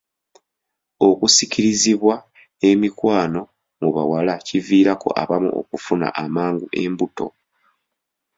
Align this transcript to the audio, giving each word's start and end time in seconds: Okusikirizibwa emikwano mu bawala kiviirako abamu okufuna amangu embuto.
Okusikirizibwa 1.07 2.15
emikwano 2.69 3.41
mu 3.79 3.89
bawala 3.95 4.33
kiviirako 4.45 5.09
abamu 5.21 5.49
okufuna 5.61 6.07
amangu 6.23 6.65
embuto. 6.83 7.27